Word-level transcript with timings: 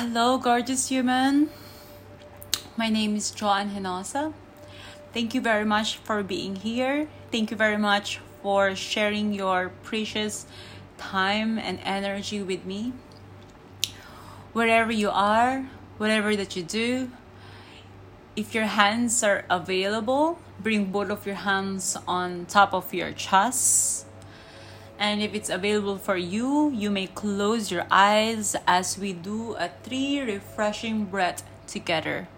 Hello, 0.00 0.38
gorgeous 0.38 0.88
human. 0.88 1.50
My 2.74 2.88
name 2.88 3.16
is 3.16 3.30
Joan 3.32 3.68
Hinosa. 3.68 4.32
Thank 5.12 5.34
you 5.34 5.42
very 5.42 5.66
much 5.66 5.98
for 5.98 6.22
being 6.22 6.56
here. 6.56 7.06
Thank 7.30 7.50
you 7.50 7.56
very 7.58 7.76
much 7.76 8.18
for 8.40 8.74
sharing 8.74 9.34
your 9.34 9.68
precious 9.82 10.46
time 10.96 11.58
and 11.58 11.78
energy 11.84 12.42
with 12.42 12.64
me. 12.64 12.94
Wherever 14.54 14.90
you 14.90 15.10
are, 15.10 15.68
whatever 15.98 16.34
that 16.34 16.56
you 16.56 16.62
do, 16.62 17.10
if 18.34 18.54
your 18.54 18.72
hands 18.72 19.22
are 19.22 19.44
available, 19.50 20.38
bring 20.58 20.86
both 20.86 21.10
of 21.10 21.26
your 21.26 21.44
hands 21.44 21.98
on 22.08 22.46
top 22.46 22.72
of 22.72 22.94
your 22.94 23.12
chest 23.12 24.06
and 25.00 25.22
if 25.22 25.32
it's 25.32 25.48
available 25.48 25.96
for 25.96 26.18
you, 26.18 26.70
you 26.72 26.90
may 26.90 27.06
close 27.06 27.70
your 27.70 27.86
eyes 27.90 28.54
as 28.66 28.98
we 28.98 29.14
do 29.14 29.54
a 29.54 29.70
three 29.82 30.20
refreshing 30.20 31.06
breath 31.06 31.42
together. 31.66 32.28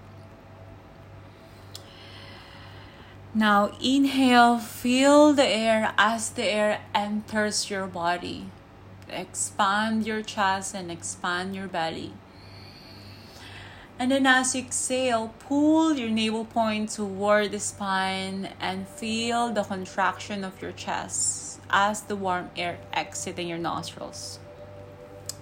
Now 3.34 3.72
inhale, 3.82 4.58
feel 4.58 5.32
the 5.32 5.46
air 5.46 5.92
as 5.98 6.30
the 6.30 6.44
air 6.44 6.82
enters 6.94 7.68
your 7.68 7.88
body. 7.88 8.46
Expand 9.08 10.06
your 10.06 10.22
chest 10.22 10.72
and 10.72 10.88
expand 10.88 11.56
your 11.56 11.66
belly. 11.66 12.12
And 13.98 14.12
then 14.12 14.24
as 14.24 14.54
you 14.54 14.62
exhale, 14.62 15.34
pull 15.40 15.94
your 15.94 16.10
navel 16.10 16.44
point 16.44 16.90
toward 16.90 17.50
the 17.50 17.58
spine 17.58 18.50
and 18.60 18.86
feel 18.86 19.52
the 19.52 19.64
contraction 19.64 20.44
of 20.44 20.62
your 20.62 20.72
chest 20.72 21.51
as 21.72 22.02
the 22.02 22.14
warm 22.14 22.50
air 22.56 22.78
exiting 22.92 23.48
your 23.48 23.58
nostrils. 23.58 24.38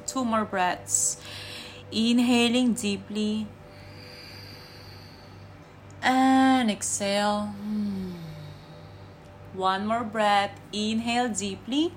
Two 0.06 0.24
more 0.24 0.44
breaths. 0.44 1.20
Inhaling 1.92 2.74
deeply 2.74 3.46
and 6.02 6.70
exhale. 6.70 7.52
One 9.52 9.86
more 9.86 10.04
breath. 10.04 10.58
Inhale 10.72 11.28
deeply 11.28 11.92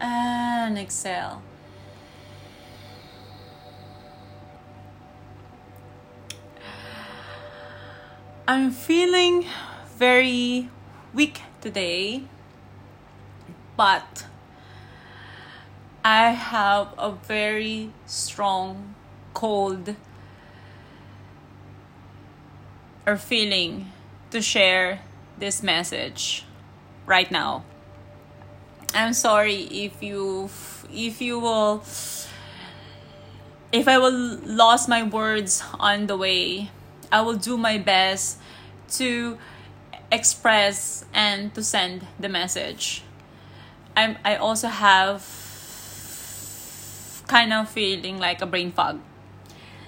and 0.00 0.76
exhale. 0.76 1.42
I'm 8.46 8.72
feeling 8.72 9.46
very 9.96 10.68
weak 11.14 11.42
today, 11.60 12.24
but 13.76 14.26
I 16.04 16.30
have 16.32 16.88
a 16.98 17.12
very 17.12 17.90
strong 18.04 18.94
cold 19.32 19.94
or 23.06 23.16
feeling 23.16 23.92
to 24.30 24.42
share 24.42 25.00
this 25.38 25.62
message 25.62 26.44
right 27.06 27.30
now. 27.30 27.64
I'm 28.94 29.12
sorry 29.12 29.62
if 29.70 30.02
you 30.02 30.50
if 30.92 31.20
you 31.20 31.38
will 31.38 31.82
if 33.72 33.88
I 33.88 33.98
will 33.98 34.38
lost 34.44 34.88
my 34.88 35.02
words 35.02 35.62
on 35.80 36.06
the 36.06 36.16
way. 36.16 36.70
I 37.10 37.20
will 37.20 37.36
do 37.36 37.56
my 37.56 37.78
best 37.78 38.38
to 38.98 39.38
express 40.10 41.04
and 41.12 41.54
to 41.54 41.62
send 41.62 42.06
the 42.18 42.28
message. 42.28 43.02
I'm 43.96 44.18
I 44.24 44.36
also 44.36 44.68
have 44.68 45.22
kind 47.26 47.52
of 47.52 47.68
feeling 47.68 48.18
like 48.18 48.42
a 48.42 48.46
brain 48.46 48.72
fog. 48.72 49.00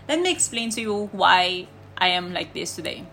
Let 0.08 0.20
me 0.20 0.30
explain 0.30 0.70
to 0.70 0.80
you 0.80 1.10
why 1.12 1.68
I 1.98 2.08
am 2.08 2.32
like 2.32 2.54
this 2.54 2.76
today. 2.76 3.04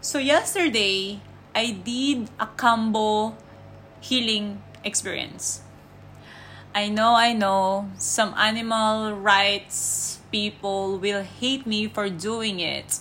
So 0.00 0.18
yesterday 0.18 1.20
I 1.54 1.72
did 1.72 2.30
a 2.38 2.46
Kambo 2.46 3.34
healing 4.00 4.62
experience. 4.84 5.62
I 6.74 6.88
know, 6.88 7.14
I 7.14 7.32
know, 7.32 7.90
some 7.98 8.34
animal 8.34 9.12
rights 9.12 10.20
people 10.30 10.98
will 10.98 11.22
hate 11.22 11.66
me 11.66 11.88
for 11.88 12.08
doing 12.08 12.60
it. 12.60 12.98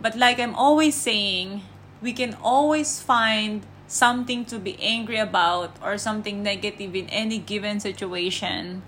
But 0.00 0.16
like 0.16 0.38
I'm 0.38 0.54
always 0.54 0.94
saying, 0.94 1.62
we 2.00 2.12
can 2.12 2.36
always 2.42 3.00
find 3.00 3.66
something 3.86 4.44
to 4.44 4.58
be 4.58 4.76
angry 4.80 5.16
about 5.18 5.76
or 5.82 5.98
something 5.98 6.42
negative 6.42 6.94
in 6.94 7.08
any 7.08 7.38
given 7.38 7.80
situation. 7.80 8.82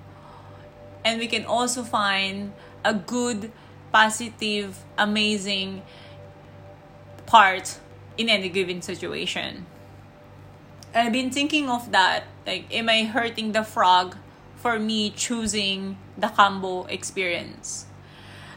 And 1.05 1.19
we 1.19 1.27
can 1.27 1.45
also 1.45 1.83
find 1.83 2.53
a 2.85 2.95
good, 2.95 3.51
positive, 3.93 4.85
amazing 4.99 5.83
part 7.27 7.79
in 8.19 8.29
any 8.29 8.49
given 8.49 8.83
situation. 8.83 9.67
I've 10.95 11.13
been 11.13 11.31
thinking 11.31 11.71
of 11.71 11.93
that. 11.93 12.25
Like, 12.47 12.73
am 12.75 12.89
I 12.89 13.05
hurting 13.05 13.53
the 13.53 13.63
frog 13.63 14.17
for 14.57 14.79
me 14.79 15.11
choosing 15.11 15.97
the 16.19 16.27
Kambo 16.27 16.91
experience? 16.91 17.87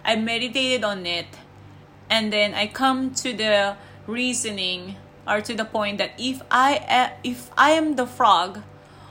I 0.03 0.15
meditated 0.17 0.83
on 0.83 1.05
it 1.05 1.27
and 2.09 2.33
then 2.33 2.53
I 2.53 2.67
come 2.67 3.13
to 3.15 3.33
the 3.33 3.77
reasoning 4.07 4.95
are 5.25 5.41
to 5.41 5.53
the 5.53 5.65
point 5.65 5.97
that 5.97 6.11
if 6.17 6.41
I 6.51 6.83
eh, 6.87 7.09
if 7.23 7.49
I 7.57 7.71
am 7.71 7.95
the 7.95 8.05
frog 8.05 8.61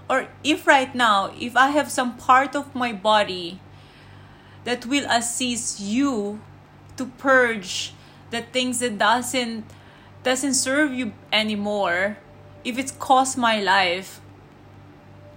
or 0.08 0.28
if 0.44 0.66
right 0.66 0.94
now 0.94 1.32
if 1.40 1.56
I 1.56 1.68
have 1.68 1.90
some 1.90 2.16
part 2.16 2.54
of 2.54 2.74
my 2.74 2.92
body 2.92 3.60
that 4.64 4.86
will 4.86 5.06
assist 5.08 5.80
you 5.80 6.40
to 6.96 7.06
purge 7.16 7.94
the 8.30 8.42
things 8.42 8.80
that 8.80 8.98
doesn't 8.98 9.64
doesn't 10.22 10.54
serve 10.54 10.92
you 10.92 11.12
anymore 11.32 12.18
if 12.64 12.78
it's 12.78 12.92
cost 12.92 13.38
my 13.38 13.60
life 13.60 14.20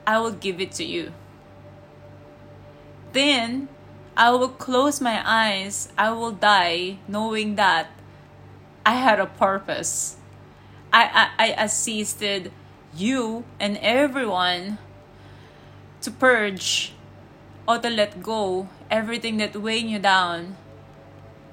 I 0.06 0.20
will 0.20 0.34
give 0.34 0.62
it 0.62 0.72
to 0.74 0.86
you. 0.86 1.14
Then 3.12 3.70
I 4.16 4.30
will 4.32 4.50
close 4.50 5.02
my 5.02 5.24
eyes 5.26 5.90
I 5.98 6.12
will 6.12 6.32
die 6.32 7.00
knowing 7.08 7.56
that 7.56 7.95
I 8.86 8.94
had 8.94 9.20
a 9.20 9.26
purpose. 9.26 10.18
I, 10.94 11.32
I, 11.40 11.48
I 11.48 11.64
assisted 11.64 12.52
you 12.96 13.44
and 13.60 13.78
everyone 13.82 14.78
to 16.02 16.12
purge 16.12 16.94
or 17.68 17.80
to 17.80 17.90
let 17.90 18.22
go 18.22 18.70
everything 18.92 19.38
that 19.38 19.56
weighing 19.56 19.90
you 19.90 20.00
down. 20.00 20.56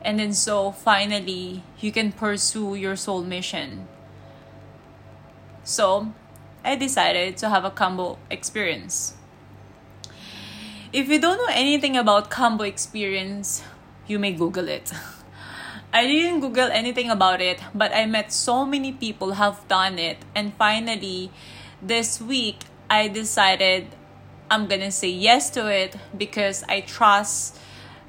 And 0.02 0.18
then 0.18 0.34
so 0.34 0.72
finally 0.72 1.62
you 1.80 1.90
can 1.90 2.12
pursue 2.12 2.74
your 2.74 2.96
soul 2.96 3.22
mission. 3.22 3.88
So 5.64 6.12
I 6.64 6.76
decided 6.76 7.36
to 7.38 7.48
have 7.48 7.64
a 7.64 7.70
Kambo 7.70 8.18
experience. 8.30 9.14
If 10.92 11.08
you 11.08 11.18
don't 11.18 11.38
know 11.38 11.52
anything 11.54 11.96
about 11.96 12.30
Kambo 12.30 12.68
experience, 12.68 13.62
you 14.06 14.18
may 14.18 14.32
Google 14.32 14.68
it. 14.68 14.92
I 15.94 16.06
didn't 16.06 16.40
Google 16.40 16.70
anything 16.72 17.10
about 17.10 17.42
it, 17.42 17.60
but 17.74 17.94
I 17.94 18.06
met 18.06 18.32
so 18.32 18.64
many 18.64 18.92
people 18.92 19.32
have 19.32 19.68
done 19.68 19.98
it. 19.98 20.16
And 20.34 20.54
finally, 20.54 21.30
this 21.82 22.18
week, 22.18 22.64
I 22.88 23.08
decided 23.08 23.88
I'm 24.50 24.68
gonna 24.68 24.90
say 24.90 25.10
yes 25.10 25.50
to 25.50 25.68
it 25.68 25.96
because 26.16 26.64
I 26.64 26.80
trust 26.80 27.58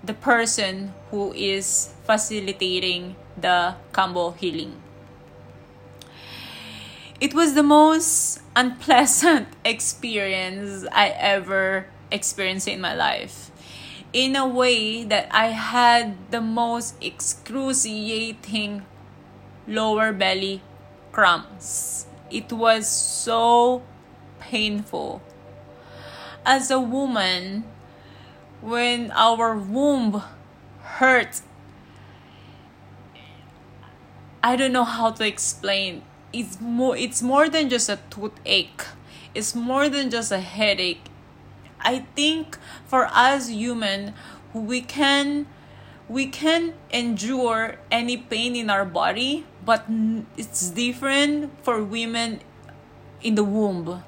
the 0.02 0.14
person 0.14 0.94
who 1.12 1.34
is 1.34 1.94
facilitating 2.06 3.18
the 3.36 3.76
Kambo 3.92 4.38
healing. 4.38 4.82
It 7.20 7.34
was 7.34 7.54
the 7.54 7.64
most 7.64 8.40
unpleasant 8.56 9.50
experience 9.66 10.86
I 10.92 11.10
ever 11.10 11.88
experienced 12.12 12.70
in 12.70 12.80
my 12.80 12.96
life 12.96 13.43
in 14.14 14.36
a 14.36 14.48
way 14.48 15.04
that 15.04 15.28
I 15.32 15.48
had 15.48 16.32
the 16.32 16.40
most 16.40 16.96
excruciating 17.02 18.86
lower 19.68 20.14
belly 20.14 20.62
cramps. 21.12 22.06
It 22.30 22.54
was 22.54 22.88
so 22.88 23.82
painful. 24.40 25.22
As 26.46 26.70
a 26.70 26.80
woman, 26.80 27.64
when 28.62 29.12
our 29.12 29.58
womb 29.58 30.22
hurts, 30.82 31.42
I 34.44 34.56
don't 34.56 34.74
know 34.74 34.84
how 34.84 35.12
to 35.12 35.26
explain. 35.26 36.04
It's 36.32 36.60
more 36.60 36.98
it's 36.98 37.22
more 37.22 37.50
than 37.50 37.70
just 37.70 37.90
a 37.90 38.00
toothache. 38.10 38.86
It's 39.34 39.56
more 39.56 39.90
than 39.90 40.10
just 40.10 40.32
a 40.32 40.40
headache 40.40 41.06
I 41.84 42.06
think 42.16 42.58
for 42.86 43.06
us 43.12 43.50
human, 43.50 44.14
we 44.54 44.82
can 44.82 45.48
we 46.10 46.28
can 46.28 46.74
endure 46.92 47.76
any 47.90 48.18
pain 48.18 48.56
in 48.56 48.70
our 48.70 48.86
body, 48.86 49.46
but 49.66 49.86
it's 50.38 50.70
different 50.70 51.52
for 51.64 51.84
women 51.84 52.42
in 53.22 53.36
the 53.36 53.44
womb. 53.44 54.04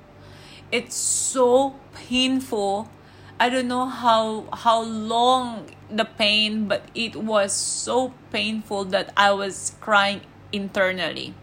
It's 0.71 0.95
so 0.95 1.75
painful 1.93 2.89
I 3.37 3.49
don't 3.49 3.67
know 3.67 3.85
how 3.85 4.47
how 4.53 4.81
long 4.81 5.67
the 5.91 6.05
pain, 6.05 6.67
but 6.71 6.87
it 6.95 7.17
was 7.17 7.51
so 7.51 8.13
painful 8.31 8.85
that 8.95 9.11
I 9.17 9.31
was 9.31 9.75
crying 9.81 10.21
internally. 10.53 11.35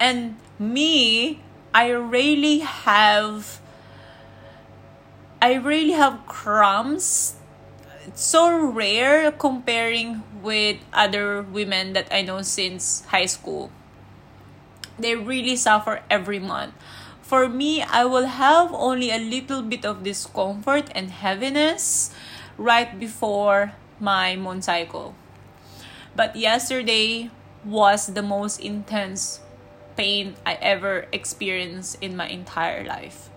And 0.00 0.34
me, 0.58 1.38
I 1.72 1.90
really 1.90 2.58
have 2.58 3.61
I 5.42 5.54
really 5.58 5.98
have 5.98 6.24
cramps. 6.26 7.34
It's 8.06 8.22
so 8.22 8.54
rare 8.54 9.32
comparing 9.32 10.22
with 10.40 10.78
other 10.94 11.42
women 11.42 11.92
that 11.92 12.06
I 12.14 12.22
know 12.22 12.42
since 12.42 13.04
high 13.10 13.26
school. 13.26 13.70
They 14.98 15.16
really 15.16 15.56
suffer 15.56 16.02
every 16.08 16.38
month 16.38 16.74
for 17.32 17.48
me, 17.48 17.80
I 17.80 18.04
will 18.04 18.26
have 18.26 18.74
only 18.74 19.10
a 19.10 19.16
little 19.16 19.62
bit 19.62 19.86
of 19.86 20.04
discomfort 20.04 20.92
and 20.94 21.10
heaviness 21.10 22.12
right 22.58 22.92
before 23.00 23.72
my 23.98 24.36
moon 24.36 24.60
cycle. 24.60 25.14
But 26.14 26.36
yesterday 26.36 27.30
was 27.64 28.12
the 28.12 28.20
most 28.20 28.60
intense 28.60 29.40
pain 29.96 30.36
I 30.44 30.60
ever 30.60 31.08
experienced 31.10 31.96
in 32.04 32.14
my 32.14 32.28
entire 32.28 32.84
life. 32.84 33.30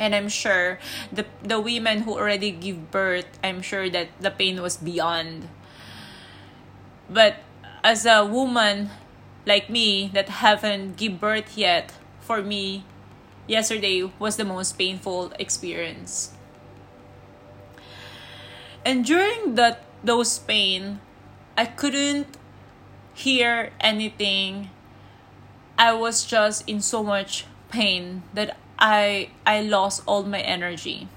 And 0.00 0.16
I'm 0.16 0.32
sure 0.32 0.80
the 1.12 1.28
the 1.44 1.60
women 1.60 2.08
who 2.08 2.16
already 2.16 2.50
give 2.50 2.88
birth, 2.88 3.28
I'm 3.44 3.60
sure 3.60 3.92
that 3.92 4.08
the 4.16 4.32
pain 4.32 4.56
was 4.64 4.80
beyond. 4.80 5.52
But 7.12 7.44
as 7.84 8.08
a 8.08 8.24
woman 8.24 8.88
like 9.44 9.68
me 9.68 10.08
that 10.16 10.40
haven't 10.40 10.96
give 10.96 11.20
birth 11.20 11.52
yet, 11.52 11.92
for 12.24 12.40
me, 12.40 12.88
yesterday 13.46 14.08
was 14.18 14.40
the 14.40 14.48
most 14.48 14.80
painful 14.80 15.36
experience. 15.36 16.32
And 18.80 19.04
during 19.04 19.60
that 19.60 19.84
those 20.00 20.38
pain, 20.40 21.00
I 21.56 21.66
couldn't 21.66 22.40
hear 23.12 23.72
anything. 23.80 24.70
I 25.76 25.92
was 25.92 26.24
just 26.24 26.64
in 26.64 26.80
so 26.80 27.02
much 27.02 27.44
pain 27.68 28.22
that 28.32 28.56
I 28.80 29.30
I 29.46 29.60
lost 29.60 30.02
all 30.06 30.22
my 30.22 30.40
energy. 30.40 31.08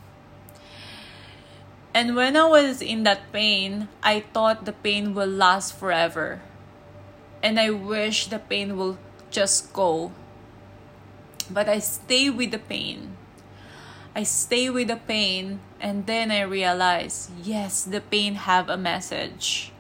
And 1.93 2.15
when 2.15 2.35
I 2.35 2.45
was 2.45 2.81
in 2.81 3.03
that 3.03 3.31
pain, 3.31 3.87
I 4.01 4.21
thought 4.33 4.65
the 4.65 4.73
pain 4.73 5.13
will 5.13 5.29
last 5.29 5.77
forever. 5.77 6.41
And 7.43 7.59
I 7.59 7.69
wish 7.69 8.27
the 8.27 8.39
pain 8.39 8.77
will 8.77 8.97
just 9.29 9.73
go 9.73 10.11
but 11.49 11.67
I 11.67 11.79
stay 11.79 12.29
with 12.29 12.51
the 12.51 12.59
pain. 12.59 13.17
I 14.15 14.23
stay 14.23 14.69
with 14.69 14.87
the 14.87 14.97
pain 14.97 15.59
and 15.81 16.05
then 16.05 16.31
I 16.31 16.41
realize, 16.41 17.31
yes, 17.41 17.83
the 17.83 18.01
pain 18.01 18.35
have 18.35 18.69
a 18.69 18.77
message. 18.77 19.71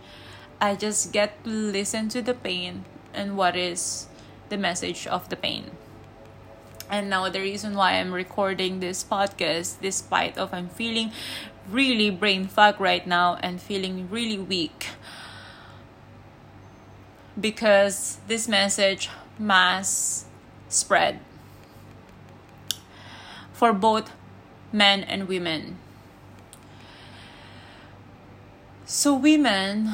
I 0.59 0.75
just 0.75 1.11
get 1.11 1.43
to 1.43 1.49
listen 1.49 2.09
to 2.09 2.21
the 2.21 2.33
pain 2.33 2.85
and 3.13 3.37
what 3.37 3.55
is 3.55 4.07
the 4.49 4.57
message 4.57 5.05
of 5.07 5.29
the 5.29 5.35
pain. 5.35 5.71
And 6.89 7.09
now 7.09 7.29
the 7.29 7.39
reason 7.39 7.75
why 7.75 7.93
I'm 7.93 8.13
recording 8.13 8.79
this 8.79 9.03
podcast 9.03 9.81
despite 9.81 10.37
of 10.37 10.53
I'm 10.53 10.69
feeling 10.69 11.11
really 11.69 12.09
brain 12.09 12.47
fog 12.47 12.79
right 12.79 13.05
now 13.07 13.37
and 13.41 13.61
feeling 13.61 14.09
really 14.09 14.37
weak 14.37 14.89
because 17.39 18.19
this 18.27 18.47
message 18.47 19.09
mass 19.39 20.25
spread 20.69 21.19
for 23.51 23.73
both 23.73 24.11
men 24.71 25.03
and 25.03 25.27
women. 25.27 25.77
So, 28.85 29.15
women, 29.15 29.89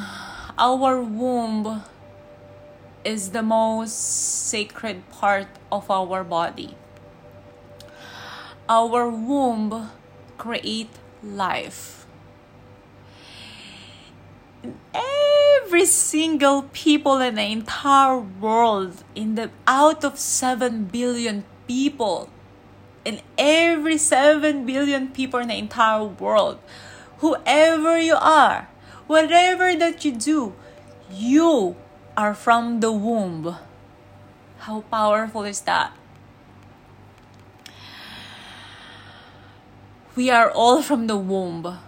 our 0.58 1.00
womb 1.00 1.82
is 3.04 3.30
the 3.30 3.42
most 3.42 3.96
sacred 4.48 5.08
part 5.10 5.48
of 5.70 5.90
our 5.90 6.22
body. 6.24 6.76
Our 8.68 9.08
womb 9.08 9.90
create 10.38 10.90
life. 11.22 12.06
Every 14.94 15.86
single 15.86 16.62
people 16.72 17.18
in 17.18 17.36
the 17.36 17.42
entire 17.42 18.18
world, 18.18 19.02
in 19.14 19.34
the 19.34 19.50
out 19.66 20.04
of 20.04 20.18
seven 20.18 20.84
billion 20.84 21.44
people, 21.66 22.28
in 23.04 23.20
every 23.38 23.96
7 23.96 24.66
billion 24.66 25.08
people 25.08 25.40
in 25.40 25.48
the 25.48 25.54
entire 25.54 26.04
world. 26.04 26.58
Whoever 27.18 27.98
you 27.98 28.16
are, 28.16 28.68
whatever 29.06 29.74
that 29.76 30.04
you 30.04 30.12
do, 30.12 30.54
you 31.10 31.76
are 32.16 32.34
from 32.34 32.80
the 32.80 32.92
womb. 32.92 33.56
How 34.58 34.82
powerful 34.82 35.44
is 35.44 35.60
that? 35.62 35.92
We 40.14 40.30
are 40.30 40.50
all 40.50 40.82
from 40.82 41.06
the 41.06 41.16
womb. 41.16 41.78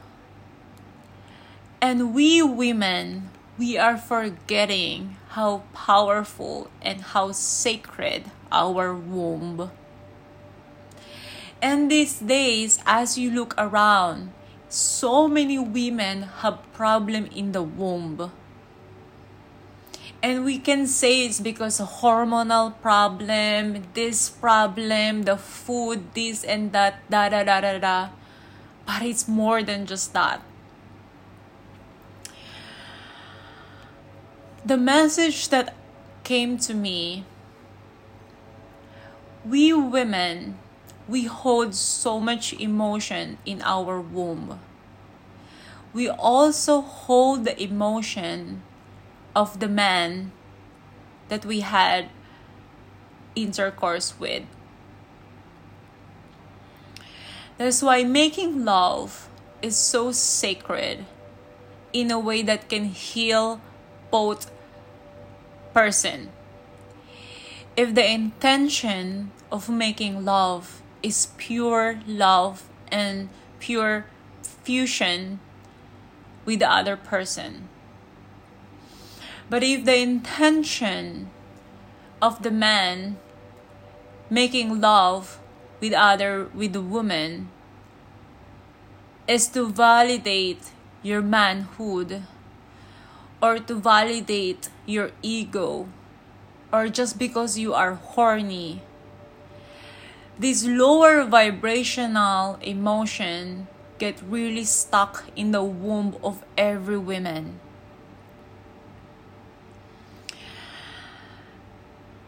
And 1.80 2.14
we 2.14 2.42
women, 2.42 3.30
we 3.58 3.76
are 3.76 3.98
forgetting 3.98 5.16
how 5.30 5.64
powerful 5.74 6.70
and 6.80 7.00
how 7.00 7.32
sacred 7.32 8.30
our 8.50 8.94
womb 8.94 9.70
and 11.62 11.88
these 11.88 12.18
days, 12.18 12.82
as 12.84 13.16
you 13.16 13.30
look 13.30 13.54
around, 13.56 14.34
so 14.68 15.28
many 15.28 15.60
women 15.60 16.26
have 16.42 16.58
problem 16.74 17.26
in 17.30 17.52
the 17.52 17.62
womb. 17.62 18.32
And 20.22 20.44
we 20.44 20.58
can 20.58 20.86
say 20.86 21.26
it's 21.26 21.40
because 21.40 21.80
hormonal 21.80 22.80
problem, 22.80 23.82
this 23.94 24.30
problem, 24.30 25.24
the 25.24 25.36
food, 25.36 26.14
this 26.14 26.44
and 26.44 26.70
that, 26.72 27.02
da 27.10 27.28
da 27.28 27.42
da 27.42 27.60
da 27.60 27.78
da. 27.78 28.08
But 28.86 29.02
it's 29.02 29.26
more 29.26 29.62
than 29.62 29.86
just 29.86 30.12
that. 30.12 30.40
The 34.64 34.76
message 34.76 35.48
that 35.48 35.74
came 36.22 36.56
to 36.58 36.74
me 36.74 37.24
we 39.44 39.72
women 39.72 40.56
we 41.08 41.24
hold 41.24 41.74
so 41.74 42.20
much 42.20 42.52
emotion 42.54 43.38
in 43.44 43.60
our 43.62 44.00
womb. 44.00 44.60
We 45.92 46.08
also 46.08 46.80
hold 46.80 47.44
the 47.44 47.60
emotion 47.60 48.62
of 49.34 49.60
the 49.60 49.68
man 49.68 50.32
that 51.28 51.44
we 51.44 51.60
had 51.60 52.08
intercourse 53.34 54.18
with. 54.18 54.44
That's 57.58 57.82
why 57.82 58.04
making 58.04 58.64
love 58.64 59.28
is 59.62 59.76
so 59.76 60.12
sacred 60.12 61.06
in 61.92 62.10
a 62.10 62.18
way 62.18 62.42
that 62.42 62.68
can 62.68 62.86
heal 62.86 63.60
both 64.10 64.50
person. 65.72 66.30
If 67.76 67.94
the 67.94 68.06
intention 68.06 69.30
of 69.50 69.68
making 69.68 70.24
love 70.24 70.82
is 71.02 71.28
pure 71.36 72.00
love 72.06 72.68
and 72.90 73.28
pure 73.58 74.06
fusion 74.42 75.40
with 76.44 76.60
the 76.60 76.70
other 76.70 76.96
person. 76.96 77.68
But 79.52 79.62
if 79.62 79.84
the 79.84 79.98
intention 79.98 81.28
of 82.22 82.42
the 82.42 82.50
man 82.50 83.18
making 84.30 84.80
love 84.80 85.40
with 85.78 85.92
other 85.92 86.48
with 86.54 86.72
the 86.72 86.80
woman 86.80 87.52
is 89.28 89.48
to 89.48 89.68
validate 89.68 90.72
your 91.02 91.20
manhood 91.20 92.22
or 93.42 93.58
to 93.58 93.74
validate 93.74 94.70
your 94.86 95.10
ego 95.20 95.86
or 96.72 96.88
just 96.88 97.18
because 97.18 97.58
you 97.58 97.74
are 97.74 98.00
horny 98.16 98.80
this 100.38 100.64
lower 100.64 101.28
vibrational 101.28 102.56
emotion 102.62 103.68
get 103.98 104.16
really 104.24 104.64
stuck 104.64 105.28
in 105.36 105.52
the 105.52 105.62
womb 105.62 106.16
of 106.24 106.42
every 106.56 106.96
woman. 106.96 107.60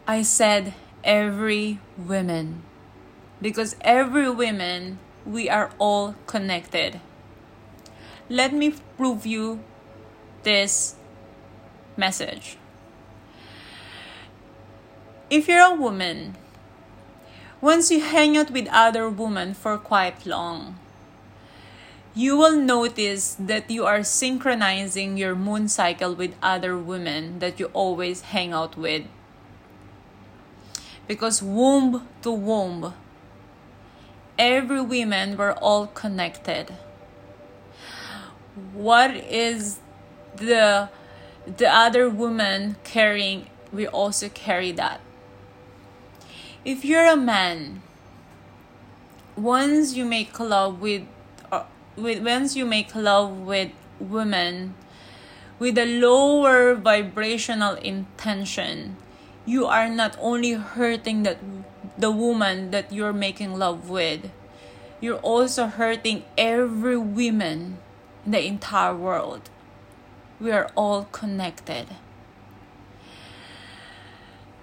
I 0.07 0.21
said 0.21 0.75
every 1.03 1.79
woman 1.97 2.61
because 3.41 3.75
every 3.81 4.29
woman 4.29 4.99
we 5.25 5.49
are 5.49 5.71
all 5.79 6.13
connected. 6.27 7.01
Let 8.29 8.53
me 8.53 8.75
prove 8.97 9.25
you 9.25 9.63
this 10.43 10.95
message. 11.97 12.57
If 15.31 15.47
you're 15.47 15.65
a 15.65 15.73
woman 15.73 16.35
once 17.59 17.89
you 17.89 17.99
hang 17.99 18.37
out 18.37 18.51
with 18.51 18.67
other 18.69 19.09
women 19.09 19.55
for 19.55 19.75
quite 19.79 20.27
long, 20.27 20.77
you 22.13 22.37
will 22.37 22.55
notice 22.55 23.35
that 23.39 23.71
you 23.71 23.87
are 23.87 24.03
synchronizing 24.03 25.17
your 25.17 25.33
moon 25.33 25.67
cycle 25.67 26.13
with 26.13 26.35
other 26.43 26.77
women 26.77 27.39
that 27.39 27.59
you 27.59 27.65
always 27.73 28.21
hang 28.29 28.53
out 28.53 28.77
with. 28.77 29.05
Because 31.07 31.41
womb 31.41 32.07
to 32.23 32.31
womb, 32.31 32.93
every 34.39 34.81
woman 34.81 35.37
were 35.37 35.53
all 35.53 35.87
connected. 35.87 36.73
What 38.73 39.15
is 39.15 39.79
the 40.35 40.89
the 41.45 41.69
other 41.73 42.09
woman 42.09 42.77
carrying? 42.83 43.47
We 43.71 43.87
also 43.87 44.29
carry 44.29 44.71
that. 44.73 45.01
If 46.63 46.83
you're 46.85 47.05
a 47.05 47.17
man, 47.17 47.81
once 49.35 49.95
you 49.95 50.05
make 50.05 50.39
love 50.39 50.81
with 50.81 51.03
uh, 51.51 51.63
with 51.95 52.23
once 52.23 52.55
you 52.55 52.65
make 52.65 52.95
love 52.95 53.37
with 53.39 53.71
women 53.99 54.73
with 55.59 55.77
a 55.77 55.85
lower 55.85 56.75
vibrational 56.75 57.75
intention 57.75 58.97
you 59.45 59.65
are 59.65 59.89
not 59.89 60.17
only 60.19 60.53
hurting 60.53 61.23
that 61.23 61.37
the 61.97 62.11
woman 62.11 62.71
that 62.71 62.91
you're 62.91 63.13
making 63.13 63.57
love 63.57 63.89
with 63.89 64.31
you're 65.01 65.19
also 65.19 65.67
hurting 65.67 66.23
every 66.37 66.97
woman 66.97 67.77
in 68.25 68.31
the 68.31 68.43
entire 68.45 68.95
world. 68.95 69.49
We 70.39 70.51
are 70.51 70.71
all 70.75 71.05
connected. 71.11 71.87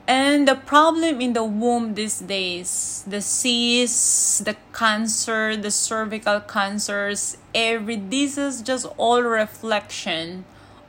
And 0.06 0.48
the 0.48 0.56
problem 0.56 1.20
in 1.20 1.32
the 1.32 1.44
womb 1.44 1.94
these 1.94 2.18
days, 2.18 3.04
the 3.06 3.22
cysts, 3.22 4.38
the 4.38 4.56
cancer, 4.72 5.56
the 5.56 5.70
cervical 5.70 6.40
cancers, 6.40 7.36
every 7.54 7.96
this 7.96 8.36
is 8.36 8.62
just 8.62 8.86
all 8.96 9.22
reflection 9.22 10.44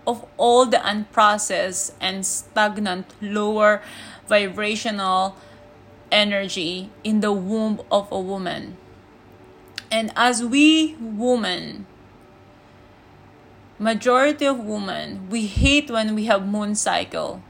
of 0.06 0.26
all 0.38 0.66
the 0.66 0.78
unprocessed 0.78 1.94
and 2.00 2.26
stagnant 2.26 3.06
lower 3.22 3.82
vibrational 4.28 5.36
energy 6.12 6.90
in 7.04 7.22
the 7.22 7.32
womb 7.32 7.82
of 7.92 8.12
a 8.12 8.20
woman. 8.20 8.78
And 9.92 10.12
as 10.16 10.44
we 10.44 10.96
women, 11.00 11.86
majority 13.80 14.46
of 14.46 14.60
women, 14.60 15.30
we 15.30 15.48
hate 15.48 15.90
when 15.90 16.16
we 16.16 16.26
have 16.26 16.46
moon 16.46 16.76
cycle. 16.76 17.42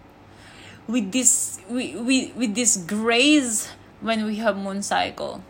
With 0.87 1.11
this 1.11 1.59
we, 1.69 1.95
we, 1.95 2.33
with 2.35 2.55
this 2.55 2.77
grace 2.77 3.69
when 4.01 4.25
we 4.25 4.35
have 4.37 4.57
moon 4.57 4.81
cycle. 4.81 5.43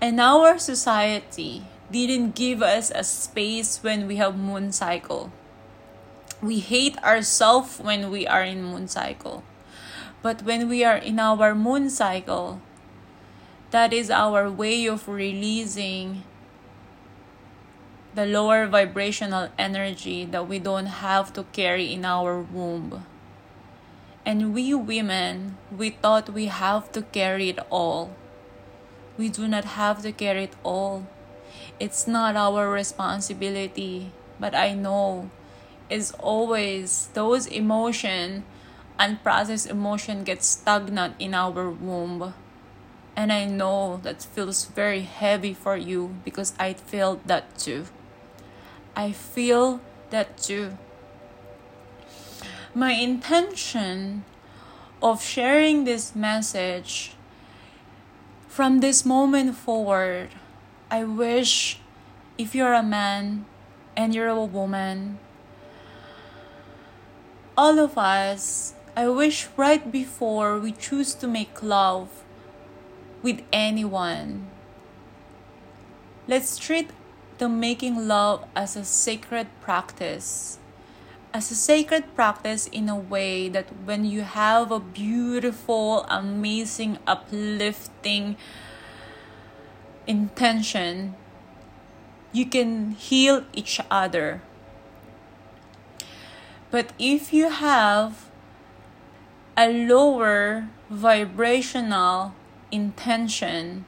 And 0.00 0.20
our 0.20 0.58
society 0.58 1.64
didn't 1.90 2.34
give 2.34 2.62
us 2.62 2.90
a 2.90 3.04
space 3.04 3.78
when 3.82 4.06
we 4.06 4.16
have 4.16 4.36
moon 4.36 4.72
cycle 4.72 5.30
we 6.44 6.58
hate 6.58 6.96
ourselves 7.02 7.78
when 7.78 8.10
we 8.10 8.26
are 8.26 8.44
in 8.44 8.62
moon 8.62 8.86
cycle 8.86 9.42
but 10.22 10.42
when 10.42 10.68
we 10.68 10.84
are 10.84 10.96
in 10.96 11.18
our 11.18 11.54
moon 11.54 11.88
cycle 11.88 12.60
that 13.70 13.92
is 13.92 14.10
our 14.10 14.50
way 14.50 14.86
of 14.86 15.08
releasing 15.08 16.22
the 18.14 18.26
lower 18.26 18.66
vibrational 18.66 19.48
energy 19.58 20.24
that 20.24 20.46
we 20.46 20.58
don't 20.58 21.00
have 21.02 21.32
to 21.32 21.42
carry 21.52 21.92
in 21.92 22.04
our 22.04 22.38
womb 22.40 23.04
and 24.26 24.54
we 24.54 24.72
women, 24.72 25.58
we 25.70 25.90
thought 25.90 26.32
we 26.32 26.46
have 26.46 26.90
to 26.92 27.02
carry 27.02 27.50
it 27.50 27.58
all. 27.70 28.16
We 29.18 29.28
do 29.28 29.46
not 29.46 29.64
have 29.76 30.02
to 30.02 30.12
carry 30.12 30.44
it 30.44 30.54
all. 30.64 31.06
It's 31.78 32.06
not 32.06 32.34
our 32.36 32.70
responsibility, 32.70 34.12
but 34.40 34.54
I 34.54 34.72
know 34.72 35.30
it's 35.90 36.12
always 36.12 37.08
those 37.14 37.46
emotion, 37.46 38.44
unprocessed 38.98 39.70
emotion 39.70 40.24
gets 40.24 40.46
stagnant 40.46 41.14
in 41.18 41.34
our 41.34 41.70
womb. 41.70 42.34
And 43.16 43.32
I 43.32 43.44
know 43.44 44.00
that 44.02 44.22
feels 44.22 44.64
very 44.64 45.02
heavy 45.02 45.54
for 45.54 45.76
you 45.76 46.16
because 46.24 46.52
I 46.58 46.72
feel 46.72 47.20
that 47.26 47.58
too. 47.58 47.86
I 48.96 49.12
feel 49.12 49.80
that 50.10 50.38
too 50.38 50.76
my 52.74 52.90
intention 52.90 54.24
of 55.00 55.22
sharing 55.22 55.84
this 55.84 56.14
message 56.16 57.12
from 58.48 58.80
this 58.80 59.04
moment 59.04 59.54
forward, 59.54 60.30
I 60.90 61.04
wish 61.04 61.78
if 62.36 62.54
you're 62.54 62.74
a 62.74 62.82
man 62.82 63.46
and 63.96 64.14
you're 64.14 64.28
a 64.28 64.44
woman, 64.44 65.18
all 67.56 67.78
of 67.78 67.96
us, 67.96 68.74
I 68.96 69.08
wish 69.08 69.48
right 69.56 69.90
before 69.90 70.58
we 70.58 70.72
choose 70.72 71.14
to 71.14 71.26
make 71.26 71.62
love 71.62 72.22
with 73.22 73.42
anyone, 73.52 74.48
let's 76.28 76.58
treat 76.58 76.90
the 77.38 77.48
making 77.48 78.06
love 78.06 78.44
as 78.54 78.76
a 78.76 78.84
sacred 78.84 79.48
practice 79.60 80.58
as 81.34 81.50
a 81.50 81.54
sacred 81.56 82.14
practice 82.14 82.68
in 82.68 82.88
a 82.88 82.96
way 82.96 83.48
that 83.48 83.66
when 83.84 84.04
you 84.04 84.22
have 84.22 84.70
a 84.70 84.78
beautiful, 84.78 86.06
amazing, 86.06 86.96
uplifting 87.08 88.36
intention, 90.06 91.16
you 92.30 92.46
can 92.46 92.92
heal 92.92 93.42
each 93.52 93.80
other. 93.90 94.42
But 96.74 96.92
if 96.98 97.32
you 97.32 97.50
have 97.50 98.32
a 99.56 99.70
lower 99.70 100.70
vibrational 100.90 102.34
intention, 102.72 103.84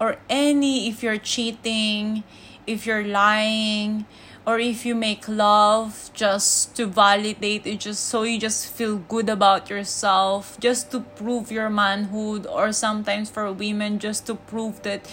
or 0.00 0.16
any, 0.28 0.88
if 0.88 1.04
you're 1.04 1.22
cheating, 1.22 2.24
if 2.66 2.84
you're 2.84 3.06
lying, 3.06 4.06
or 4.44 4.58
if 4.58 4.84
you 4.84 4.96
make 4.96 5.28
love 5.28 6.10
just 6.12 6.74
to 6.74 6.86
validate 6.86 7.64
it 7.64 7.78
just 7.78 8.02
so 8.06 8.24
you 8.24 8.40
just 8.40 8.66
feel 8.66 8.96
good 8.96 9.28
about 9.28 9.70
yourself 9.70 10.58
just 10.58 10.90
to 10.90 10.98
prove 11.14 11.52
your 11.52 11.70
manhood 11.70 12.44
or 12.46 12.72
sometimes 12.72 13.30
for 13.30 13.52
women 13.52 13.98
just 13.98 14.26
to 14.26 14.34
prove 14.34 14.82
that 14.82 15.06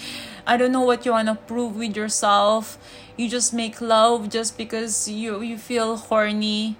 i 0.47 0.55
don't 0.55 0.71
know 0.71 0.81
what 0.81 1.05
you 1.05 1.11
want 1.11 1.27
to 1.27 1.35
prove 1.35 1.75
with 1.75 1.95
yourself 1.95 2.79
you 3.17 3.27
just 3.27 3.53
make 3.53 3.81
love 3.81 4.29
just 4.29 4.57
because 4.57 5.09
you 5.09 5.41
you 5.41 5.57
feel 5.57 5.97
horny 5.97 6.77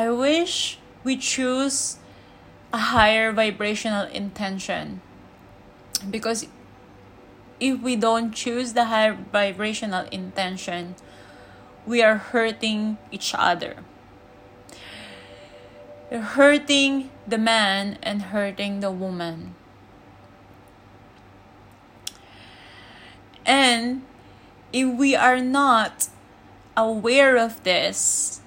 i 0.00 0.08
wish 0.08 0.78
we 1.04 1.16
choose 1.16 1.98
a 2.72 2.78
higher 2.78 3.32
vibrational 3.32 4.06
intention 4.08 5.00
because 6.08 6.46
if 7.60 7.80
we 7.80 7.94
don't 7.94 8.32
choose 8.32 8.72
the 8.72 8.86
high 8.86 9.10
vibrational 9.10 10.06
intention, 10.10 10.96
we 11.86 12.02
are 12.02 12.16
hurting 12.16 12.96
each 13.12 13.34
other. 13.36 13.76
Hurting 16.10 17.10
the 17.26 17.38
man 17.38 17.98
and 18.02 18.22
hurting 18.34 18.80
the 18.80 18.90
woman. 18.90 19.54
And 23.44 24.02
if 24.72 24.88
we 24.96 25.14
are 25.14 25.40
not 25.40 26.08
aware 26.76 27.36
of 27.36 27.62
this, 27.62 28.40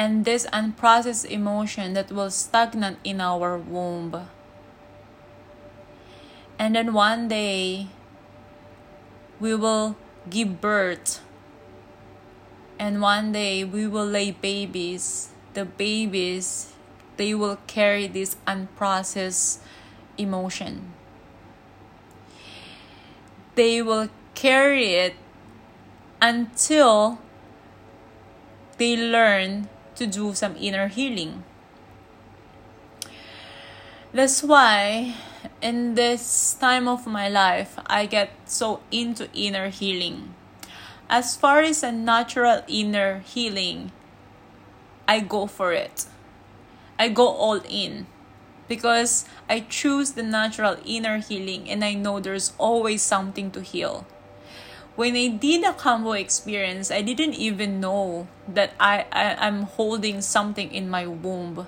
and 0.00 0.24
this 0.24 0.46
unprocessed 0.48 1.28
emotion 1.28 1.92
that 1.92 2.10
will 2.10 2.30
stagnate 2.30 2.96
in 3.04 3.20
our 3.20 3.58
womb 3.58 4.08
and 6.60 6.76
then 6.76 6.92
one 6.92 7.26
day, 7.26 7.88
we 9.40 9.54
will 9.54 9.96
give 10.28 10.60
birth. 10.60 11.24
And 12.78 13.00
one 13.00 13.32
day, 13.32 13.64
we 13.64 13.86
will 13.86 14.04
lay 14.04 14.32
babies. 14.32 15.30
The 15.54 15.64
babies, 15.64 16.74
they 17.16 17.32
will 17.32 17.56
carry 17.66 18.06
this 18.06 18.36
unprocessed 18.46 19.60
emotion. 20.18 20.92
They 23.54 23.80
will 23.80 24.10
carry 24.34 25.00
it 25.00 25.14
until 26.20 27.20
they 28.76 28.98
learn 28.98 29.70
to 30.00 30.06
do 30.06 30.32
some 30.32 30.56
inner 30.56 30.88
healing. 30.88 31.44
That's 34.12 34.42
why 34.42 35.14
in 35.60 35.94
this 35.94 36.56
time 36.58 36.88
of 36.88 37.06
my 37.06 37.28
life, 37.28 37.78
I 37.86 38.06
get 38.06 38.30
so 38.46 38.80
into 38.90 39.28
inner 39.34 39.68
healing. 39.68 40.34
As 41.10 41.36
far 41.36 41.60
as 41.60 41.82
a 41.82 41.92
natural 41.92 42.62
inner 42.66 43.20
healing, 43.20 43.92
I 45.06 45.20
go 45.20 45.46
for 45.46 45.72
it. 45.72 46.06
I 46.98 47.08
go 47.08 47.28
all 47.28 47.60
in 47.68 48.06
because 48.68 49.26
I 49.48 49.60
choose 49.60 50.12
the 50.12 50.22
natural 50.22 50.78
inner 50.86 51.18
healing 51.18 51.68
and 51.68 51.84
I 51.84 51.92
know 51.92 52.20
there's 52.20 52.54
always 52.56 53.02
something 53.02 53.50
to 53.50 53.60
heal. 53.60 54.06
When 55.00 55.16
I 55.16 55.28
did 55.28 55.64
a 55.64 55.72
Kambo 55.72 56.12
experience, 56.12 56.90
I 56.90 57.00
didn't 57.00 57.32
even 57.32 57.80
know 57.80 58.28
that 58.46 58.74
I, 58.78 59.06
I 59.10 59.32
I'm 59.48 59.62
holding 59.62 60.20
something 60.20 60.70
in 60.70 60.90
my 60.90 61.06
womb. 61.06 61.66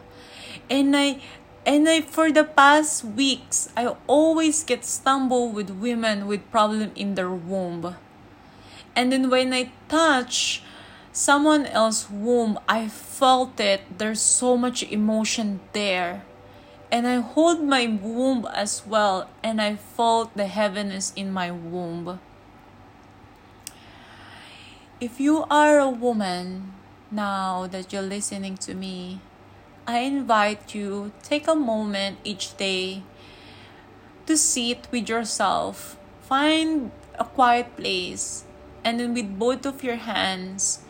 And 0.68 0.94
I 0.94 1.16
and 1.64 1.88
I 1.88 2.02
for 2.02 2.30
the 2.30 2.44
past 2.44 3.08
weeks 3.08 3.72
I 3.74 3.96
always 4.06 4.62
get 4.62 4.84
stumbled 4.84 5.54
with 5.54 5.70
women 5.70 6.26
with 6.26 6.44
problem 6.52 6.92
in 6.94 7.14
their 7.14 7.32
womb. 7.32 7.96
And 8.94 9.10
then 9.10 9.30
when 9.30 9.54
I 9.54 9.72
touch 9.88 10.60
someone 11.10 11.64
else's 11.64 12.10
womb, 12.12 12.60
I 12.68 12.86
felt 12.88 13.58
it. 13.58 13.80
There's 13.96 14.20
so 14.20 14.58
much 14.58 14.84
emotion 14.84 15.60
there 15.72 16.20
and 16.92 17.08
I 17.08 17.24
hold 17.24 17.64
my 17.64 17.86
womb 17.86 18.44
as 18.52 18.84
well, 18.84 19.30
and 19.42 19.58
I 19.58 19.76
felt 19.76 20.36
the 20.36 20.44
heaviness 20.44 21.14
in 21.16 21.32
my 21.32 21.50
womb. 21.50 22.20
If 25.02 25.18
you 25.18 25.42
are 25.50 25.80
a 25.80 25.90
woman 25.90 26.74
now 27.10 27.66
that 27.66 27.92
you're 27.92 28.06
listening 28.06 28.56
to 28.58 28.72
me, 28.72 29.18
I 29.84 30.06
invite 30.06 30.76
you 30.76 31.10
take 31.24 31.48
a 31.48 31.56
moment 31.56 32.18
each 32.22 32.56
day 32.56 33.02
to 34.26 34.36
sit 34.36 34.86
with 34.92 35.08
yourself. 35.08 35.98
Find 36.20 36.92
a 37.18 37.24
quiet 37.24 37.74
place 37.74 38.44
and 38.84 39.00
then 39.00 39.12
with 39.12 39.40
both 39.40 39.66
of 39.66 39.82
your 39.82 39.96
hands, 39.96 40.84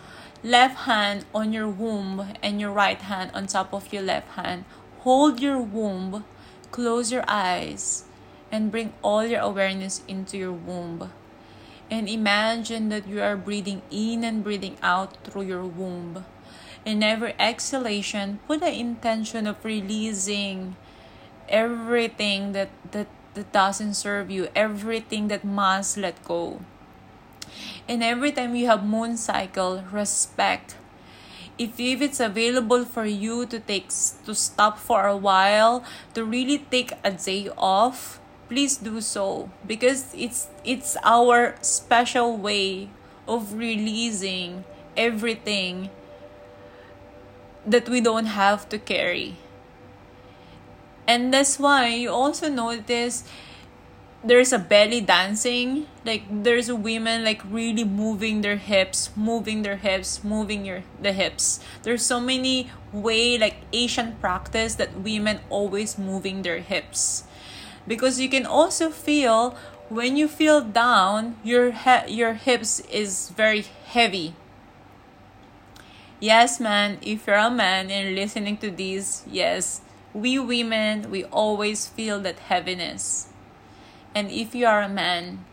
left 0.44 0.84
hand 0.84 1.24
on 1.34 1.54
your 1.54 1.70
womb 1.70 2.36
and 2.42 2.60
your 2.60 2.70
right 2.70 3.00
hand 3.00 3.30
on 3.32 3.46
top 3.46 3.72
of 3.72 3.94
your 3.94 4.02
left 4.02 4.36
hand, 4.36 4.66
Hold 5.08 5.40
your 5.40 5.58
womb, 5.58 6.26
close 6.70 7.10
your 7.10 7.24
eyes, 7.26 8.04
and 8.52 8.70
bring 8.70 8.92
all 9.00 9.24
your 9.24 9.40
awareness 9.40 10.02
into 10.06 10.36
your 10.36 10.52
womb. 10.52 11.10
And 11.90 12.08
imagine 12.08 12.88
that 12.88 13.06
you 13.06 13.20
are 13.20 13.36
breathing 13.36 13.82
in 13.90 14.24
and 14.24 14.42
breathing 14.42 14.76
out 14.82 15.16
through 15.24 15.42
your 15.42 15.64
womb. 15.64 16.24
In 16.84 17.02
every 17.02 17.34
exhalation, 17.38 18.40
put 18.46 18.60
the 18.60 18.72
intention 18.72 19.46
of 19.46 19.64
releasing 19.64 20.76
everything 21.48 22.52
that, 22.52 22.70
that, 22.90 23.08
that 23.34 23.52
doesn't 23.52 23.94
serve 23.94 24.30
you, 24.30 24.48
everything 24.56 25.28
that 25.28 25.44
must 25.44 25.96
let 25.96 26.24
go. 26.24 26.60
And 27.88 28.02
every 28.02 28.32
time 28.32 28.54
you 28.56 28.66
have 28.66 28.84
moon 28.84 29.16
cycle, 29.16 29.84
respect 29.92 30.76
if, 31.58 31.78
if 31.78 32.00
it's 32.00 32.20
available 32.20 32.84
for 32.84 33.04
you 33.04 33.46
to 33.46 33.58
take 33.60 33.88
to 34.24 34.34
stop 34.34 34.78
for 34.78 35.06
a 35.06 35.16
while 35.16 35.84
to 36.14 36.24
really 36.24 36.58
take 36.58 36.92
a 37.04 37.12
day 37.12 37.48
off 37.56 38.20
please 38.52 38.76
do 38.76 39.00
so 39.00 39.48
because 39.66 40.12
it's 40.12 40.48
it's 40.62 40.92
our 41.02 41.56
special 41.64 42.36
way 42.36 42.90
of 43.26 43.56
releasing 43.56 44.62
everything 44.94 45.88
that 47.64 47.88
we 47.88 47.98
don't 47.98 48.28
have 48.36 48.68
to 48.68 48.76
carry. 48.76 49.40
And 51.08 51.32
that's 51.32 51.58
why 51.58 51.96
you 51.96 52.10
also 52.10 52.50
notice 52.50 53.24
there's 54.22 54.52
a 54.52 54.58
belly 54.58 55.00
dancing 55.00 55.88
like 56.04 56.22
there's 56.30 56.68
a 56.68 56.76
women 56.76 57.24
like 57.24 57.42
really 57.50 57.82
moving 57.82 58.40
their 58.42 58.54
hips 58.54 59.10
moving 59.16 59.62
their 59.62 59.80
hips 59.80 60.22
moving 60.22 60.66
your 60.66 60.84
the 61.00 61.12
hips. 61.12 61.58
There's 61.84 62.04
so 62.04 62.20
many 62.20 62.70
way 62.92 63.38
like 63.38 63.64
asian 63.72 64.14
practice 64.20 64.76
that 64.76 64.94
women 65.00 65.40
always 65.48 65.98
moving 65.98 66.42
their 66.42 66.60
hips 66.60 67.24
because 67.86 68.20
you 68.20 68.28
can 68.28 68.46
also 68.46 68.90
feel 68.90 69.56
when 69.88 70.16
you 70.16 70.28
feel 70.28 70.60
down 70.60 71.36
your 71.42 71.72
he- 71.72 72.14
your 72.14 72.34
hips 72.34 72.80
is 72.90 73.30
very 73.36 73.64
heavy 73.86 74.34
yes 76.20 76.60
man 76.60 76.98
if 77.02 77.26
you're 77.26 77.36
a 77.36 77.50
man 77.50 77.90
and 77.90 78.14
listening 78.14 78.56
to 78.56 78.70
this 78.70 79.24
yes 79.30 79.80
we 80.14 80.38
women 80.38 81.10
we 81.10 81.24
always 81.24 81.88
feel 81.88 82.20
that 82.20 82.38
heaviness 82.38 83.28
and 84.14 84.30
if 84.30 84.54
you 84.54 84.66
are 84.66 84.82
a 84.82 84.88
man 84.88 85.44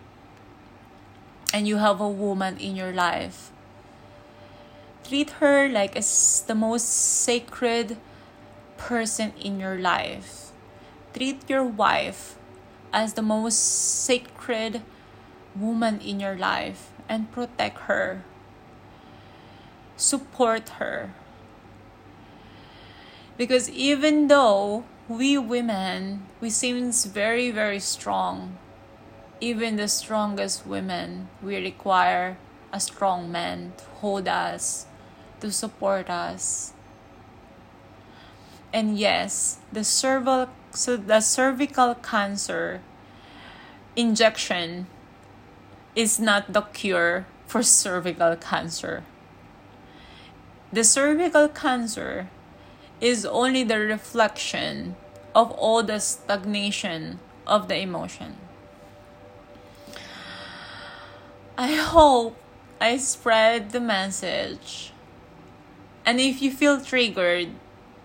and 1.54 1.68
you 1.68 1.78
have 1.78 2.00
a 2.00 2.10
woman 2.10 2.58
in 2.58 2.76
your 2.76 2.92
life, 2.92 3.52
treat 5.04 5.32
her 5.42 5.68
like 5.68 5.96
as 5.96 6.44
the 6.48 6.56
most 6.56 6.88
sacred 6.88 7.98
person 8.78 9.34
in 9.39 9.60
your 9.60 9.78
life. 9.78 10.49
Treat 11.13 11.50
your 11.50 11.63
wife 11.63 12.38
as 12.93 13.13
the 13.13 13.22
most 13.22 13.58
sacred 13.58 14.82
woman 15.56 16.00
in 16.02 16.19
your 16.19 16.36
life 16.36 16.91
and 17.08 17.32
protect 17.32 17.80
her. 17.89 18.24
Support 19.98 20.69
her. 20.78 21.13
Because 23.38 23.69
even 23.69 24.28
though 24.28 24.84
we 25.08 25.38
women, 25.38 26.28
we 26.39 26.50
seems 26.50 27.06
very, 27.06 27.52
very 27.52 27.80
strong. 27.80 28.58
Even 29.41 29.78
the 29.78 29.88
strongest 29.88 30.67
women, 30.67 31.30
we 31.41 31.56
require 31.56 32.38
a 32.72 32.80
strong 32.80 33.32
man 33.32 33.74
to 33.78 33.84
hold 34.02 34.28
us, 34.28 34.86
to 35.39 35.52
support 35.52 36.10
us. 36.10 36.74
And 38.71 38.97
yes, 38.97 39.60
the 39.71 39.84
cervical, 39.84 40.49
so 40.71 40.95
the 40.95 41.21
cervical 41.21 41.95
cancer 41.95 42.82
injection 43.95 44.88
is 45.95 46.19
not 46.19 46.53
the 46.53 46.62
cure 46.62 47.25
for 47.47 47.63
cervical 47.63 48.36
cancer. 48.36 49.03
The 50.71 50.84
cervical 50.84 51.49
cancer 51.49 52.29
is 53.01 53.25
only 53.25 53.63
the 53.63 53.79
reflection 53.79 54.95
of 55.34 55.51
all 55.51 55.82
the 55.82 55.99
stagnation 55.99 57.19
of 57.47 57.67
the 57.67 57.77
emotion. 57.77 58.36
I 61.58 61.73
hope 61.73 62.38
I 62.79 62.97
spread 62.97 63.71
the 63.71 63.79
message. 63.82 64.93
And 66.05 66.19
if 66.19 66.41
you 66.41 66.51
feel 66.51 66.79
triggered, 66.79 67.49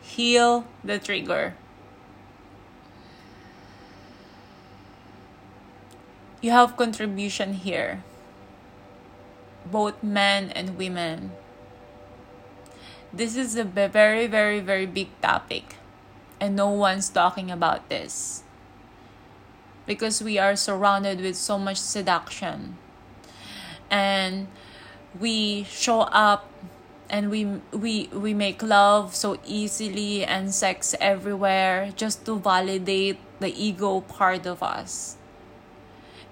heal 0.05 0.67
the 0.85 0.99
trigger. 0.99 1.55
You 6.41 6.51
have 6.51 6.77
contribution 6.77 7.55
here, 7.55 8.05
both 9.65 10.03
men 10.03 10.51
and 10.51 10.77
women. 10.77 11.33
This 13.13 13.35
is 13.35 13.57
a 13.57 13.65
very, 13.65 14.27
very, 14.27 14.61
very 14.61 14.85
big 14.85 15.09
topic, 15.23 15.77
and 16.39 16.55
no 16.55 16.69
one's 16.69 17.09
talking 17.09 17.51
about 17.51 17.89
this. 17.89 18.43
Because 19.87 20.21
we 20.21 20.39
are 20.39 20.57
surrounded 20.57 21.21
with 21.21 21.37
so 21.37 21.59
much 21.59 21.79
seduction. 21.79 22.77
And 23.91 24.49
we 25.19 25.65
show 25.65 26.01
up 26.13 26.51
and 27.11 27.31
we 27.31 27.45
we 27.73 28.09
we 28.13 28.35
make 28.35 28.63
love 28.63 29.15
so 29.15 29.39
easily 29.47 30.25
and 30.25 30.55
sex 30.55 30.95
everywhere 31.01 31.93
just 31.97 32.25
to 32.25 32.39
validate 32.39 33.19
the 33.41 33.53
ego 33.55 34.01
part 34.01 34.47
of 34.47 34.63
us 34.63 35.17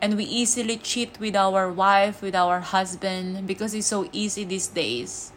and 0.00 0.16
we 0.16 0.24
easily 0.24 0.76
cheat 0.76 1.20
with 1.20 1.36
our 1.36 1.70
wife 1.70 2.22
with 2.22 2.34
our 2.34 2.60
husband 2.60 3.46
because 3.46 3.74
it's 3.74 3.86
so 3.86 4.08
easy 4.12 4.44
these 4.44 4.68
days 4.68 5.32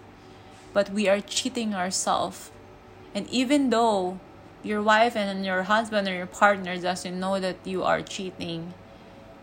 but 0.75 0.91
we 0.91 1.07
are 1.07 1.21
cheating 1.21 1.73
ourselves. 1.73 2.51
And 3.15 3.29
even 3.29 3.69
though 3.69 4.19
your 4.61 4.83
wife 4.83 5.15
and 5.15 5.45
your 5.45 5.63
husband 5.63 6.05
or 6.05 6.13
your 6.13 6.27
partner 6.27 6.77
doesn't 6.77 7.17
know 7.17 7.39
that 7.39 7.55
you 7.63 7.81
are 7.81 8.01
cheating, 8.01 8.73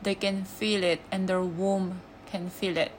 they 0.02 0.14
can 0.14 0.44
feel 0.44 0.85
it 0.85 1.00
and 1.11 1.26
their 1.26 1.40
womb 1.40 2.02
can 2.26 2.50
feel 2.50 2.76
it. 2.76 2.92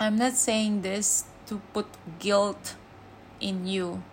I'm 0.00 0.14
not 0.14 0.34
saying 0.34 0.82
this 0.82 1.24
to 1.46 1.60
put 1.74 1.86
guilt 2.20 2.76
in 3.40 3.66
you. 3.66 4.04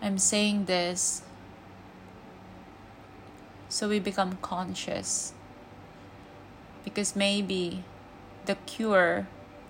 I'm 0.00 0.18
saying 0.18 0.66
this 0.66 1.22
so 3.68 3.88
we 3.88 3.98
become 3.98 4.38
conscious. 4.42 5.32
Because 6.84 7.16
maybe 7.16 7.82
the 8.46 8.54
cure 8.64 9.26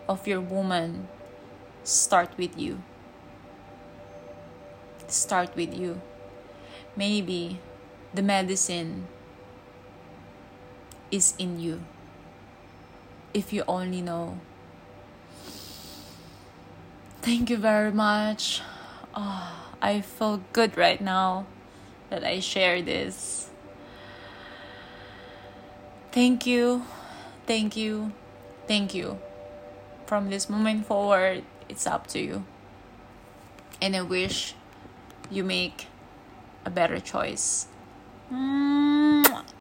of 0.07 0.29
your 0.29 0.41
woman 0.41 1.09
start 1.83 2.37
with 2.37 2.59
you. 2.59 2.83
Start 5.09 5.57
with 5.57 5.73
you. 5.73 6.03
Maybe 6.95 7.59
the 8.13 8.23
medicine 8.23 9.09
is 11.11 11.33
in 11.39 11.59
you 11.59 11.81
if 13.35 13.53
you 13.53 13.65
only 13.69 14.03
know 14.03 14.39
thank 17.29 17.51
you 17.51 17.59
very 17.59 17.93
much. 17.93 18.63
Oh, 19.15 19.53
I 19.83 20.01
feel 20.01 20.43
good 20.55 20.79
right 20.79 20.99
now 20.99 21.45
that 22.09 22.25
I 22.25 22.41
share 22.41 22.81
this. 22.81 23.51
Thank 26.11 26.47
you, 26.47 26.85
thank 27.47 27.77
you, 27.77 28.13
thank 28.67 28.95
you. 28.95 29.19
From 30.07 30.31
this 30.31 30.49
moment 30.49 30.87
forward, 30.87 31.45
it's 31.69 31.87
up 31.87 32.07
to 32.09 32.19
you. 32.19 32.45
And 33.83 33.95
I 33.95 34.01
wish 34.01 34.55
you 35.31 35.45
make 35.45 35.87
a 36.65 36.71
better 36.71 36.99
choice. 36.99 37.67
Mm. 38.33 38.98